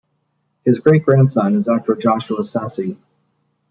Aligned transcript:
His 0.65 0.79
great-grandson 0.79 1.53
is 1.57 1.69
actor 1.69 1.93
Joshua 1.95 2.39
Sasse. 2.41 2.97